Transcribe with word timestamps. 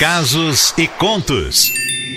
casos 0.00 0.72
e 0.78 0.88
contos. 0.88 1.70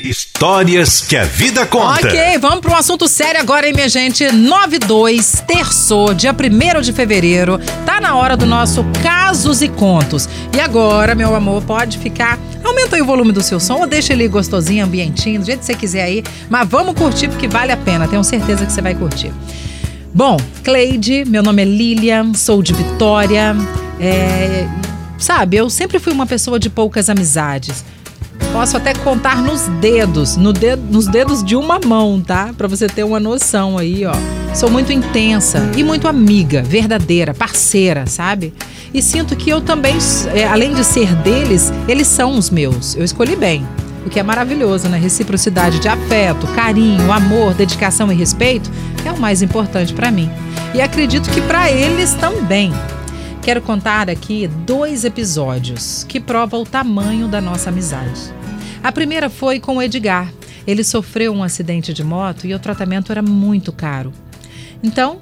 Histórias 0.06 1.02
que 1.02 1.18
a 1.18 1.26
vida 1.26 1.65
conta. 1.65 2.07
Ok, 2.07 2.37
vamos 2.40 2.61
para 2.61 2.71
um 2.71 2.77
assunto 2.77 3.09
sério 3.09 3.41
agora, 3.41 3.67
hein, 3.67 3.73
minha 3.73 3.90
gente? 3.90 4.25
92, 4.31 5.44
terçou, 5.46 6.13
dia 6.13 6.31
1 6.31 6.79
de 6.79 6.93
fevereiro. 6.93 7.59
Tá 7.85 7.99
na 7.99 8.15
hora 8.15 8.38
do 8.38 8.46
nosso 8.46 8.85
Casos 9.04 9.61
e 9.61 9.67
Contos. 9.67 10.29
E 10.55 10.61
agora, 10.61 11.13
meu 11.13 11.35
amor, 11.35 11.61
pode 11.63 11.97
ficar. 11.97 12.39
Aumenta 12.63 12.96
aí 12.96 13.01
o 13.01 13.05
volume 13.05 13.33
do 13.33 13.44
seu 13.44 13.60
som 13.60 13.79
ou 13.79 13.86
deixa 13.86 14.13
ele 14.13 14.29
gostosinho, 14.29 14.86
ambientinho, 14.86 15.42
do 15.42 15.46
jeito 15.46 15.60
que 15.60 15.65
você 15.65 15.76
quiser 15.76 16.04
aí. 16.04 16.24
Mas 16.50 16.66
vamos 16.70 16.96
curtir 16.96 17.28
porque 17.28 17.50
vale 17.50 17.74
a 17.74 17.78
pena, 17.78 18.08
tenho 18.08 18.24
certeza 18.24 18.66
que 18.66 18.72
você 18.72 18.82
vai 18.82 18.96
curtir. 18.96 19.34
Bom, 20.14 20.38
Cleide, 20.64 21.26
meu 21.28 21.44
nome 21.44 21.64
é 21.64 21.66
Lilian, 21.66 22.34
sou 22.34 22.64
de 22.64 22.72
Vitória. 22.72 23.54
É, 24.00 24.66
sabe, 25.24 25.58
eu 25.58 25.70
sempre 25.70 26.00
fui 26.00 26.14
uma 26.14 26.26
pessoa 26.26 26.60
de 26.60 26.70
poucas 26.70 27.10
amizades. 27.10 27.84
Posso 28.52 28.78
até 28.78 28.94
contar 28.94 29.41
nos 29.41 29.62
dedos, 29.80 30.38
no 30.38 30.54
dedo, 30.54 30.82
nos 30.91 31.08
dedos 31.08 31.44
de 31.44 31.55
uma 31.55 31.80
mão, 31.80 32.22
tá? 32.22 32.54
Para 32.55 32.68
você 32.68 32.88
ter 32.88 33.04
uma 33.04 33.20
noção 33.20 33.77
aí, 33.77 34.05
ó. 34.05 34.13
Sou 34.54 34.70
muito 34.70 34.91
intensa 34.91 35.72
e 35.76 35.84
muito 35.84 36.08
amiga, 36.08 36.62
verdadeira, 36.62 37.34
parceira, 37.34 38.05
sabe? 38.05 38.54
E 38.94 39.02
sinto 39.02 39.36
que 39.36 39.49
eu 39.49 39.62
também, 39.62 39.98
é, 40.36 40.46
além 40.46 40.73
de 40.73 40.84
ser 40.84 41.16
deles, 41.16 41.71
eles 41.88 42.08
são 42.08 42.38
os 42.38 42.49
meus. 42.49 42.96
Eu 42.96 43.04
escolhi 43.04 43.35
bem. 43.35 43.66
O 44.05 44.10
que 44.10 44.20
é 44.20 44.24
maravilhoso, 44.24 44.90
né? 44.90 44.99
Reciprocidade 44.99 45.80
de 45.80 45.88
afeto, 45.88 46.46
carinho, 46.48 47.12
amor, 47.12 47.54
dedicação 47.54 48.12
e 48.12 48.16
respeito 48.16 48.70
é 49.05 49.12
o 49.12 49.20
mais 49.20 49.41
importante 49.41 49.94
para 49.94 50.12
mim. 50.12 50.30
E 50.76 50.82
acredito 50.82 51.30
que 51.30 51.41
para 51.41 51.71
eles 51.71 52.13
também. 52.16 52.71
Quero 53.44 53.62
contar 53.62 54.10
aqui 54.10 54.48
dois 54.48 55.04
episódios 55.04 56.06
que 56.06 56.18
provam 56.18 56.62
o 56.62 56.66
tamanho 56.66 57.28
da 57.28 57.42
nossa 57.42 57.70
amizade. 57.70 58.34
A 58.82 58.90
primeira 58.90 59.30
foi 59.30 59.60
com 59.60 59.76
o 59.76 59.82
Edgar. 59.82 60.32
Ele 60.66 60.82
sofreu 60.82 61.34
um 61.34 61.44
acidente 61.44 61.94
de 61.94 62.05
moto 62.05 62.48
e 62.48 62.54
o 62.54 62.60
tratamento 62.60 63.12
era 63.12 63.22
muito 63.22 63.74
caro. 63.74 64.13
Então, 64.81 65.19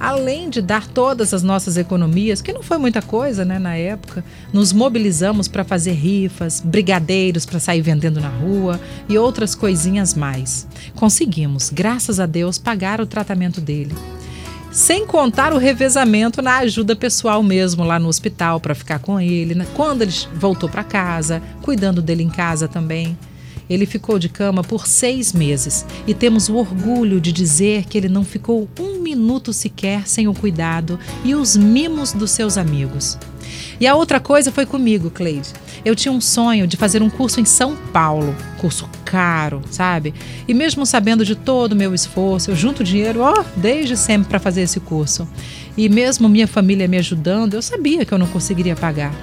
além 0.00 0.50
de 0.50 0.60
dar 0.60 0.88
todas 0.88 1.32
as 1.32 1.44
nossas 1.44 1.76
economias, 1.76 2.42
que 2.42 2.52
não 2.52 2.64
foi 2.64 2.78
muita 2.78 3.00
coisa 3.00 3.44
né, 3.44 3.60
na 3.60 3.76
época, 3.76 4.24
nos 4.52 4.72
mobilizamos 4.72 5.46
para 5.46 5.62
fazer 5.62 5.92
rifas, 5.92 6.60
brigadeiros 6.60 7.46
para 7.46 7.60
sair 7.60 7.80
vendendo 7.80 8.20
na 8.20 8.28
rua 8.28 8.80
e 9.08 9.16
outras 9.16 9.54
coisinhas 9.54 10.14
mais. 10.14 10.66
Conseguimos, 10.96 11.70
graças 11.70 12.18
a 12.18 12.26
Deus, 12.26 12.58
pagar 12.58 13.00
o 13.00 13.06
tratamento 13.06 13.60
dele. 13.60 13.94
Sem 14.76 15.06
contar 15.06 15.54
o 15.54 15.58
revezamento 15.58 16.42
na 16.42 16.58
ajuda 16.58 16.94
pessoal 16.94 17.42
mesmo 17.42 17.82
lá 17.82 17.98
no 17.98 18.08
hospital 18.08 18.60
para 18.60 18.74
ficar 18.74 18.98
com 18.98 19.18
ele, 19.18 19.54
né? 19.54 19.66
quando 19.72 20.02
ele 20.02 20.12
voltou 20.34 20.68
para 20.68 20.84
casa, 20.84 21.42
cuidando 21.62 22.02
dele 22.02 22.22
em 22.22 22.28
casa 22.28 22.68
também. 22.68 23.16
Ele 23.70 23.86
ficou 23.86 24.18
de 24.18 24.28
cama 24.28 24.62
por 24.62 24.86
seis 24.86 25.32
meses 25.32 25.86
e 26.06 26.12
temos 26.12 26.50
o 26.50 26.56
orgulho 26.56 27.22
de 27.22 27.32
dizer 27.32 27.86
que 27.86 27.96
ele 27.96 28.10
não 28.10 28.22
ficou 28.22 28.68
um 28.78 29.00
minuto 29.00 29.50
sequer 29.50 30.06
sem 30.06 30.28
o 30.28 30.34
cuidado 30.34 31.00
e 31.24 31.34
os 31.34 31.56
mimos 31.56 32.12
dos 32.12 32.30
seus 32.30 32.58
amigos. 32.58 33.18
E 33.80 33.86
a 33.86 33.94
outra 33.94 34.20
coisa 34.20 34.52
foi 34.52 34.66
comigo, 34.66 35.10
Cleide. 35.10 35.52
Eu 35.84 35.94
tinha 35.94 36.12
um 36.12 36.20
sonho 36.20 36.66
de 36.66 36.76
fazer 36.76 37.02
um 37.02 37.10
curso 37.10 37.40
em 37.40 37.44
São 37.44 37.76
Paulo, 37.76 38.34
curso 38.58 38.88
caro, 39.04 39.62
sabe? 39.70 40.12
E 40.48 40.54
mesmo 40.54 40.84
sabendo 40.84 41.24
de 41.24 41.36
todo 41.36 41.72
o 41.72 41.76
meu 41.76 41.94
esforço, 41.94 42.50
eu 42.50 42.56
junto 42.56 42.82
dinheiro, 42.82 43.20
ó, 43.20 43.44
desde 43.56 43.96
sempre 43.96 44.28
para 44.28 44.40
fazer 44.40 44.62
esse 44.62 44.80
curso. 44.80 45.28
E 45.76 45.88
mesmo 45.88 46.28
minha 46.28 46.48
família 46.48 46.88
me 46.88 46.96
ajudando, 46.96 47.54
eu 47.54 47.62
sabia 47.62 48.04
que 48.04 48.12
eu 48.12 48.18
não 48.18 48.26
conseguiria 48.26 48.74
pagar. 48.74 49.14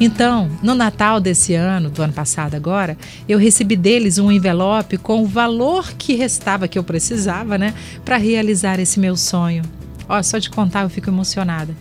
Então, 0.00 0.48
no 0.62 0.74
Natal 0.74 1.20
desse 1.20 1.54
ano, 1.54 1.90
do 1.90 2.02
ano 2.02 2.12
passado 2.12 2.54
agora, 2.54 2.96
eu 3.28 3.36
recebi 3.36 3.76
deles 3.76 4.18
um 4.18 4.30
envelope 4.30 4.96
com 4.96 5.22
o 5.22 5.26
valor 5.26 5.92
que 5.98 6.14
restava 6.14 6.68
que 6.68 6.78
eu 6.78 6.84
precisava, 6.84 7.58
né, 7.58 7.74
para 8.04 8.16
realizar 8.16 8.78
esse 8.78 9.00
meu 9.00 9.16
sonho. 9.16 9.62
Ó, 10.08 10.22
só 10.22 10.38
de 10.38 10.48
contar 10.48 10.82
eu 10.82 10.88
fico 10.88 11.10
emocionada. 11.10 11.76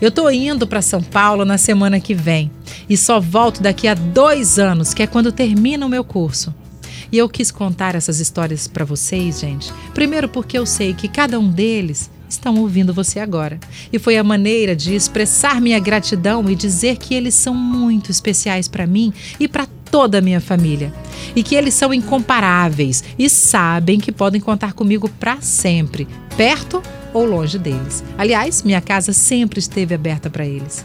Eu 0.00 0.10
tô 0.10 0.28
indo 0.30 0.66
para 0.66 0.82
São 0.82 1.02
Paulo 1.02 1.44
na 1.44 1.56
semana 1.56 1.98
que 1.98 2.14
vem 2.14 2.50
e 2.88 2.96
só 2.96 3.18
volto 3.18 3.62
daqui 3.62 3.88
a 3.88 3.94
dois 3.94 4.58
anos, 4.58 4.92
que 4.92 5.02
é 5.02 5.06
quando 5.06 5.32
termina 5.32 5.86
o 5.86 5.88
meu 5.88 6.04
curso. 6.04 6.54
E 7.12 7.18
eu 7.18 7.28
quis 7.28 7.50
contar 7.50 7.94
essas 7.94 8.20
histórias 8.20 8.68
para 8.68 8.84
vocês, 8.84 9.40
gente. 9.40 9.72
Primeiro 9.94 10.28
porque 10.28 10.56
eu 10.56 10.66
sei 10.66 10.94
que 10.94 11.08
cada 11.08 11.38
um 11.38 11.50
deles 11.50 12.10
estão 12.28 12.56
ouvindo 12.58 12.94
você 12.94 13.18
agora. 13.18 13.58
E 13.92 13.98
foi 13.98 14.16
a 14.16 14.22
maneira 14.22 14.76
de 14.76 14.94
expressar 14.94 15.60
minha 15.60 15.78
gratidão 15.80 16.48
e 16.48 16.54
dizer 16.54 16.98
que 16.98 17.14
eles 17.14 17.34
são 17.34 17.54
muito 17.54 18.10
especiais 18.10 18.68
para 18.68 18.86
mim 18.86 19.12
e 19.40 19.48
para 19.48 19.66
toda 19.90 20.18
a 20.18 20.20
minha 20.20 20.40
família. 20.40 20.92
E 21.34 21.42
que 21.42 21.56
eles 21.56 21.74
são 21.74 21.92
incomparáveis 21.92 23.02
e 23.18 23.28
sabem 23.28 23.98
que 23.98 24.12
podem 24.12 24.40
contar 24.40 24.72
comigo 24.72 25.08
para 25.08 25.40
sempre, 25.40 26.06
perto 26.36 26.80
ou 27.12 27.24
longe 27.24 27.58
deles. 27.58 28.04
Aliás, 28.16 28.62
minha 28.62 28.80
casa 28.80 29.12
sempre 29.12 29.58
esteve 29.58 29.94
aberta 29.94 30.30
para 30.30 30.44
eles. 30.44 30.84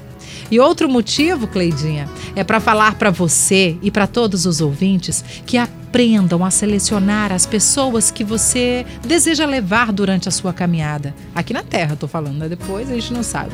E 0.49 0.59
outro 0.59 0.87
motivo, 0.87 1.47
Cleidinha, 1.47 2.07
é 2.35 2.43
para 2.43 2.59
falar 2.59 2.95
para 2.95 3.09
você 3.09 3.77
e 3.81 3.89
para 3.89 4.05
todos 4.05 4.45
os 4.45 4.61
ouvintes 4.61 5.23
que 5.45 5.57
aprendam 5.57 6.43
a 6.43 6.51
selecionar 6.51 7.31
as 7.31 7.45
pessoas 7.45 8.11
que 8.11 8.23
você 8.23 8.85
deseja 9.05 9.45
levar 9.45 9.91
durante 9.91 10.27
a 10.27 10.31
sua 10.31 10.53
caminhada. 10.53 11.15
Aqui 11.33 11.53
na 11.53 11.63
Terra, 11.63 11.93
estou 11.93 12.09
falando, 12.09 12.37
né? 12.37 12.49
depois 12.49 12.89
a 12.91 12.93
gente 12.93 13.13
não 13.13 13.23
sabe. 13.23 13.53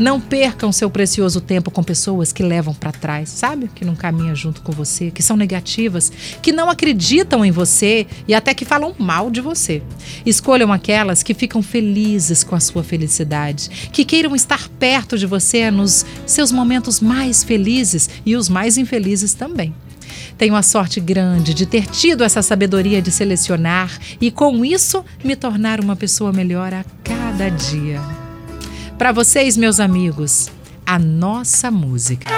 Não 0.00 0.18
percam 0.18 0.72
seu 0.72 0.88
precioso 0.88 1.42
tempo 1.42 1.70
com 1.70 1.82
pessoas 1.82 2.32
que 2.32 2.42
levam 2.42 2.72
para 2.72 2.90
trás, 2.90 3.28
sabe? 3.28 3.70
Que 3.74 3.84
não 3.84 3.94
caminham 3.94 4.34
junto 4.34 4.62
com 4.62 4.72
você, 4.72 5.10
que 5.10 5.22
são 5.22 5.36
negativas, 5.36 6.10
que 6.40 6.52
não 6.52 6.70
acreditam 6.70 7.44
em 7.44 7.50
você 7.50 8.06
e 8.26 8.32
até 8.32 8.54
que 8.54 8.64
falam 8.64 8.94
mal 8.98 9.30
de 9.30 9.42
você. 9.42 9.82
Escolham 10.24 10.72
aquelas 10.72 11.22
que 11.22 11.34
ficam 11.34 11.62
felizes 11.62 12.42
com 12.42 12.56
a 12.56 12.60
sua 12.60 12.82
felicidade, 12.82 13.90
que 13.92 14.06
queiram 14.06 14.34
estar 14.34 14.70
perto 14.78 15.18
de 15.18 15.26
você 15.26 15.70
nos 15.70 16.06
seus 16.24 16.50
momentos 16.50 16.98
mais 16.98 17.44
felizes 17.44 18.08
e 18.24 18.36
os 18.36 18.48
mais 18.48 18.78
infelizes 18.78 19.34
também. 19.34 19.74
Tenho 20.38 20.56
a 20.56 20.62
sorte 20.62 20.98
grande 20.98 21.52
de 21.52 21.66
ter 21.66 21.84
tido 21.84 22.24
essa 22.24 22.40
sabedoria 22.40 23.02
de 23.02 23.10
selecionar 23.10 23.98
e, 24.18 24.30
com 24.30 24.64
isso, 24.64 25.04
me 25.22 25.36
tornar 25.36 25.78
uma 25.78 25.94
pessoa 25.94 26.32
melhor 26.32 26.72
a 26.72 26.86
cada 27.04 27.50
dia. 27.50 28.19
Para 29.00 29.12
vocês, 29.12 29.56
meus 29.56 29.80
amigos, 29.80 30.50
a 30.86 30.98
nossa 30.98 31.70
música. 31.70 32.30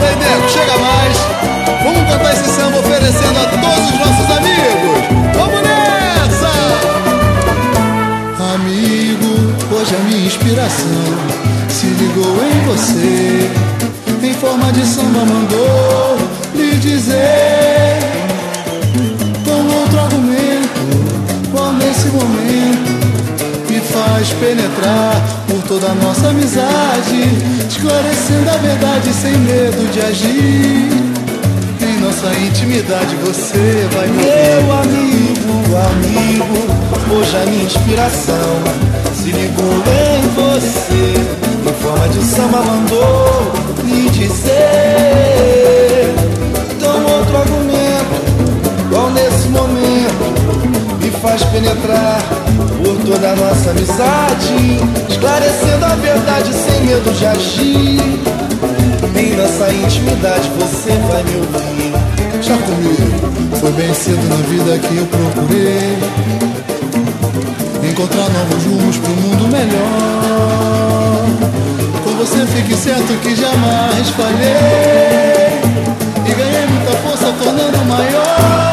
Ei, 0.00 0.14
nego, 0.14 0.48
chega 0.48 0.78
mais. 0.78 1.18
Vamos 1.82 2.08
cantar 2.08 2.32
esse 2.32 2.48
samba 2.48 2.78
oferecendo 2.78 3.40
a 3.40 3.46
todos 3.48 3.90
os 3.90 3.98
nossos 3.98 4.30
amigos. 4.38 5.02
Vamos 5.34 5.62
nessa! 5.62 6.46
Amigo, 8.54 9.32
hoje 9.74 9.96
a 9.96 9.98
minha 9.98 10.26
inspiração 10.26 11.04
se 11.68 11.86
ligou 11.86 12.36
em 12.44 12.60
você. 12.66 13.73
Por 25.84 25.90
toda 25.90 25.90
a 25.90 25.94
nossa 25.94 26.28
amizade, 26.28 27.28
esclarecendo 27.68 28.50
a 28.50 28.56
verdade 28.56 29.12
sem 29.12 29.36
medo 29.38 29.92
de 29.92 30.00
agir. 30.00 30.88
Em 31.80 32.00
nossa 32.00 32.32
intimidade 32.38 33.14
você 33.16 33.88
vai 33.92 34.06
Meu 34.08 34.72
amigo, 34.72 35.76
amigo, 35.76 37.14
hoje 37.14 37.36
a 37.36 37.46
minha 37.46 37.64
inspiração 37.64 38.62
se 39.14 39.30
ligou 39.30 39.82
em 39.86 40.22
você. 40.34 41.14
Em 41.68 41.82
forma 41.82 42.08
de 42.08 42.24
samba 42.24 42.62
mandou 42.62 43.52
me 43.84 44.08
dizer. 44.10 45.63
Nossa 53.36 53.70
amizade, 53.70 54.80
esclarecendo 55.08 55.84
a 55.84 55.94
verdade 55.96 56.52
sem 56.52 56.80
medo 56.82 57.12
de 57.12 57.26
agir. 57.26 58.00
Em 59.16 59.36
nossa 59.36 59.72
intimidade 59.72 60.48
você 60.58 60.90
vai 61.08 61.22
me 61.22 61.36
ouvir. 61.36 61.92
Já 62.42 62.56
comigo, 62.58 63.56
foi 63.60 63.72
bem 63.72 63.94
cedo 63.94 64.22
na 64.28 64.36
vida 64.36 64.78
que 64.78 64.96
eu 64.96 65.06
procurei 65.06 65.98
encontrar 67.88 68.28
novos 68.30 68.64
rumos 68.64 68.96
pro 68.98 69.10
mundo 69.10 69.48
melhor. 69.48 71.24
Com 72.02 72.10
você 72.16 72.46
fique 72.46 72.74
certo 72.74 73.20
que 73.20 73.36
jamais 73.36 74.08
falhei 74.10 75.60
e 76.26 76.34
ganhei 76.34 76.66
muita 76.66 76.92
força 76.98 77.32
tornando 77.42 77.84
maior. 77.86 78.63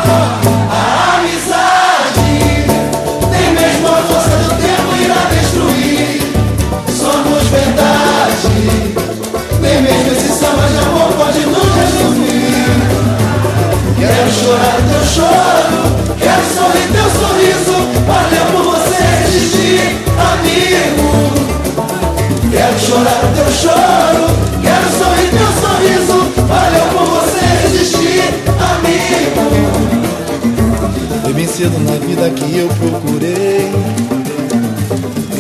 Na 31.92 31.98
vida 31.98 32.30
que 32.30 32.58
eu 32.58 32.70
procurei 32.70 33.70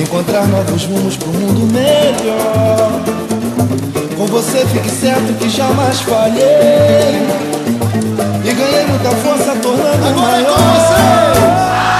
encontrar 0.01 0.45
novos 0.47 0.83
rumos 0.83 1.15
pro 1.15 1.29
mundo 1.29 1.71
melhor. 1.71 2.91
Com 4.17 4.25
você 4.25 4.65
fique 4.65 4.89
certo 4.89 5.33
que 5.39 5.49
jamais 5.49 6.01
falhei 6.01 7.25
e 8.43 8.53
ganhei 8.53 8.85
muita 8.85 9.11
força 9.11 9.55
tornando 9.61 10.07
Agora 10.07 10.13
maior. 10.13 10.41
É 10.41 10.53
com 10.53 11.85
você. 11.85 11.90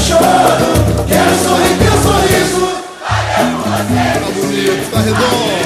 Choro, 0.00 1.04
quero 1.06 1.34
sorrir 1.44 1.76
teu 1.78 1.92
sorriso. 2.02 2.64
Tá 3.04 4.28
bonito, 4.34 4.90
tá 4.90 5.00
redondo, 5.00 5.59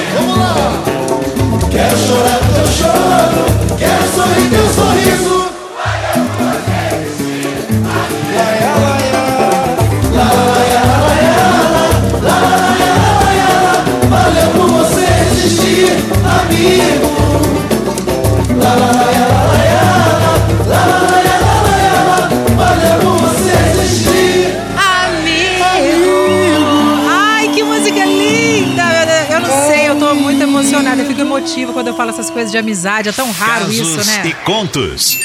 emocionada, 30.75 31.01
eu 31.01 31.07
fico 31.07 31.21
emotiva 31.21 31.73
quando 31.73 31.87
eu 31.87 31.95
falo 31.95 32.09
essas 32.09 32.29
coisas 32.29 32.51
de 32.51 32.57
amizade. 32.57 33.09
É 33.09 33.11
tão 33.11 33.31
raro 33.31 33.65
Casos 33.65 33.75
isso, 33.75 34.11
né? 34.11 34.27
E 34.27 34.33
contos. 34.45 35.17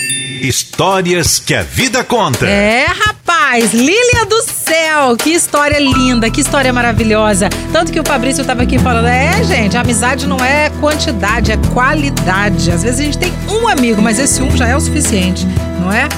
Histórias 0.43 1.39
que 1.39 1.55
a 1.55 1.63
vida 1.63 2.03
conta. 2.03 2.47
É, 2.47 2.87
rapaz, 2.87 3.75
Lília 3.75 4.25
do 4.25 4.43
céu, 4.43 5.17
que 5.17 5.31
história 5.31 5.79
linda, 5.79 6.31
que 6.31 6.41
história 6.41 6.73
maravilhosa. 6.73 7.51
Tanto 7.73 7.93
que 7.93 8.01
o 8.01 8.05
Fabrício 8.05 8.41
estava 8.41 8.63
aqui 8.63 8.79
falando, 8.79 9.07
é, 9.07 9.45
gente, 9.45 9.77
amizade 9.77 10.27
não 10.27 10.39
é 10.39 10.71
quantidade, 10.81 11.53
é 11.53 11.59
qualidade. 11.75 12.71
Às 12.71 12.83
vezes 12.83 13.01
a 13.01 13.03
gente 13.03 13.19
tem 13.19 13.33
um 13.51 13.69
amigo, 13.69 14.01
mas 14.01 14.19
esse 14.19 14.41
um 14.41 14.57
já 14.57 14.67
é 14.67 14.77
o 14.77 14.81
suficiente, 14.81 15.47
não 15.79 15.93
é? 15.93 16.09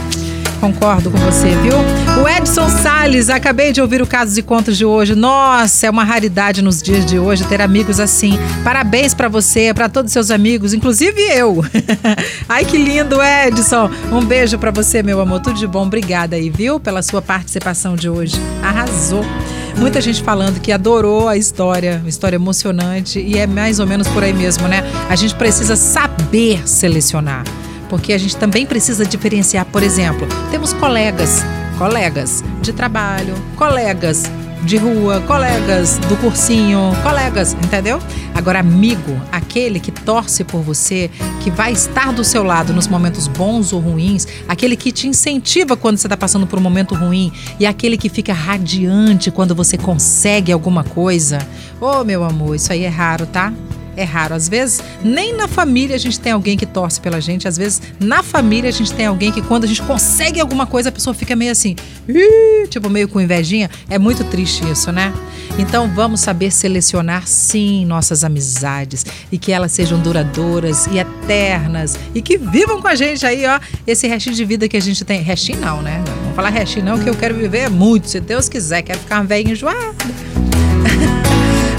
Concordo 0.62 1.10
com 1.10 1.18
você, 1.18 1.48
viu? 1.56 1.74
O 2.22 2.28
Edson 2.28 2.68
Sales, 2.68 3.28
acabei 3.28 3.72
de 3.72 3.82
ouvir 3.82 4.00
o 4.00 4.06
caso 4.06 4.32
de 4.32 4.42
contos 4.42 4.78
de 4.78 4.84
hoje. 4.84 5.12
Nossa, 5.12 5.88
é 5.88 5.90
uma 5.90 6.04
raridade 6.04 6.62
nos 6.62 6.80
dias 6.80 7.04
de 7.04 7.18
hoje 7.18 7.44
ter 7.48 7.60
amigos 7.60 7.98
assim. 7.98 8.38
Parabéns 8.62 9.12
para 9.12 9.28
você, 9.28 9.74
para 9.74 9.88
todos 9.88 10.10
os 10.10 10.12
seus 10.12 10.30
amigos, 10.30 10.72
inclusive 10.72 11.20
eu. 11.20 11.64
Ai 12.48 12.64
que 12.64 12.78
lindo, 12.78 13.16
Edson. 13.20 13.90
Um 14.12 14.24
beijo 14.24 14.56
para 14.56 14.70
você, 14.70 15.02
meu 15.02 15.20
amor. 15.20 15.40
Tudo 15.40 15.58
de 15.58 15.66
bom. 15.66 15.84
Obrigada 15.84 16.36
aí, 16.36 16.48
viu, 16.48 16.78
pela 16.78 17.02
sua 17.02 17.20
participação 17.20 17.96
de 17.96 18.08
hoje. 18.08 18.36
Arrasou. 18.62 19.24
Muita 19.76 20.00
gente 20.00 20.22
falando 20.22 20.60
que 20.60 20.70
adorou 20.70 21.26
a 21.26 21.36
história, 21.36 21.98
uma 22.00 22.08
história 22.08 22.36
emocionante 22.36 23.18
e 23.18 23.36
é 23.36 23.48
mais 23.48 23.80
ou 23.80 23.86
menos 23.86 24.06
por 24.06 24.22
aí 24.22 24.32
mesmo, 24.32 24.68
né? 24.68 24.84
A 25.08 25.16
gente 25.16 25.34
precisa 25.34 25.74
saber 25.74 26.68
selecionar 26.68 27.42
porque 27.92 28.14
a 28.14 28.18
gente 28.18 28.34
também 28.38 28.64
precisa 28.64 29.04
diferenciar, 29.04 29.66
por 29.66 29.82
exemplo, 29.82 30.26
temos 30.50 30.72
colegas, 30.72 31.44
colegas 31.76 32.42
de 32.62 32.72
trabalho, 32.72 33.34
colegas 33.54 34.22
de 34.64 34.78
rua, 34.78 35.20
colegas 35.26 35.98
do 35.98 36.16
cursinho, 36.16 36.80
colegas, 37.02 37.52
entendeu? 37.52 38.00
Agora, 38.34 38.60
amigo, 38.60 39.20
aquele 39.30 39.78
que 39.78 39.92
torce 39.92 40.42
por 40.42 40.62
você, 40.62 41.10
que 41.42 41.50
vai 41.50 41.72
estar 41.72 42.14
do 42.14 42.24
seu 42.24 42.42
lado 42.42 42.72
nos 42.72 42.88
momentos 42.88 43.28
bons 43.28 43.74
ou 43.74 43.80
ruins, 43.80 44.26
aquele 44.48 44.74
que 44.74 44.90
te 44.90 45.06
incentiva 45.06 45.76
quando 45.76 45.98
você 45.98 46.06
está 46.06 46.16
passando 46.16 46.46
por 46.46 46.58
um 46.58 46.62
momento 46.62 46.94
ruim 46.94 47.30
e 47.60 47.66
aquele 47.66 47.98
que 47.98 48.08
fica 48.08 48.32
radiante 48.32 49.30
quando 49.30 49.54
você 49.54 49.76
consegue 49.76 50.50
alguma 50.50 50.82
coisa. 50.82 51.46
Ô, 51.78 52.00
oh, 52.00 52.04
meu 52.04 52.24
amor, 52.24 52.56
isso 52.56 52.72
aí 52.72 52.84
é 52.84 52.88
raro, 52.88 53.26
tá? 53.26 53.52
é 53.96 54.04
raro. 54.04 54.34
Às 54.34 54.48
vezes, 54.48 54.82
nem 55.02 55.36
na 55.36 55.48
família 55.48 55.96
a 55.96 55.98
gente 55.98 56.18
tem 56.18 56.32
alguém 56.32 56.56
que 56.56 56.66
torce 56.66 57.00
pela 57.00 57.20
gente. 57.20 57.46
Às 57.46 57.56
vezes, 57.56 57.82
na 58.00 58.22
família 58.22 58.68
a 58.68 58.72
gente 58.72 58.92
tem 58.92 59.06
alguém 59.06 59.32
que, 59.32 59.42
quando 59.42 59.64
a 59.64 59.66
gente 59.66 59.82
consegue 59.82 60.40
alguma 60.40 60.66
coisa, 60.66 60.88
a 60.88 60.92
pessoa 60.92 61.14
fica 61.14 61.36
meio 61.36 61.52
assim, 61.52 61.76
tipo, 62.68 62.88
meio 62.88 63.08
com 63.08 63.20
invejinha. 63.20 63.70
É 63.88 63.98
muito 63.98 64.24
triste 64.24 64.68
isso, 64.70 64.90
né? 64.92 65.12
Então, 65.58 65.90
vamos 65.94 66.20
saber 66.20 66.50
selecionar, 66.50 67.26
sim, 67.26 67.84
nossas 67.84 68.24
amizades 68.24 69.04
e 69.30 69.38
que 69.38 69.52
elas 69.52 69.72
sejam 69.72 70.00
duradouras 70.00 70.86
e 70.86 70.98
eternas 70.98 71.96
e 72.14 72.22
que 72.22 72.38
vivam 72.38 72.80
com 72.80 72.88
a 72.88 72.94
gente 72.94 73.26
aí, 73.26 73.44
ó, 73.46 73.60
esse 73.86 74.06
restinho 74.06 74.34
de 74.34 74.44
vida 74.44 74.68
que 74.68 74.76
a 74.76 74.80
gente 74.80 75.04
tem. 75.04 75.22
Restinho 75.22 75.60
não, 75.60 75.82
né? 75.82 76.02
Não 76.06 76.14
vamos 76.14 76.36
falar 76.36 76.48
restinho 76.50 76.84
não, 76.84 76.98
que 76.98 77.08
eu 77.08 77.14
quero 77.14 77.34
viver 77.34 77.68
muito, 77.68 78.08
se 78.08 78.20
Deus 78.20 78.48
quiser. 78.48 78.82
Quero 78.82 78.98
ficar 78.98 79.22
velho 79.22 79.50
enjoado. 79.50 80.51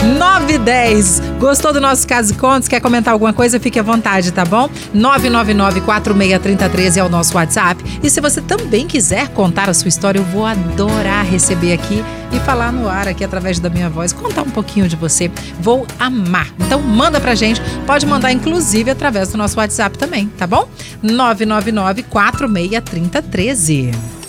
910. 0.04 1.22
Gostou 1.40 1.72
do 1.72 1.80
nosso 1.80 2.08
Caso 2.08 2.34
e 2.34 2.36
Contos? 2.36 2.68
Quer 2.68 2.82
comentar 2.82 3.14
alguma 3.14 3.32
coisa? 3.32 3.60
Fique 3.60 3.80
à 3.80 3.84
vontade, 3.84 4.32
tá 4.32 4.44
bom? 4.44 4.70
999-463013 4.96 6.98
é 6.98 7.04
o 7.04 7.10
nosso 7.10 7.36
WhatsApp. 7.36 7.84
E 8.04 8.10
se 8.10 8.20
você 8.20 8.42
também 8.42 8.86
quiser 8.86 9.30
contar 9.30 9.70
a 9.70 9.74
sua 9.74 9.88
história, 9.88 10.20
eu 10.20 10.26
vou 10.26 10.46
adorar 10.46 11.26
receber 11.26 11.74
aqui 11.74 12.04
e 12.32 12.40
falar 12.40 12.72
no 12.72 12.90
ar 12.90 13.08
aqui 13.08 13.24
através 13.24 13.60
da 13.60 13.70
minha 13.70 13.90
voz, 13.90 14.12
contar 14.12 14.42
um 14.42 14.50
pouquinho 14.50 14.88
de 14.88 14.96
você. 14.96 15.32
Vou 15.60 15.88
amar. 16.00 16.48
Então 16.60 16.82
manda 16.82 17.22
pra 17.22 17.36
gente. 17.36 17.62
Pode 17.86 18.06
mandar 18.06 18.32
inclusive 18.32 18.92
através 18.92 19.30
do 19.30 19.38
nosso 19.38 19.58
WhatsApp 19.58 19.98
também, 19.98 20.28
tá 20.38 20.46
bom? 20.46 20.68
999 21.02 22.04
463013. 22.04 24.23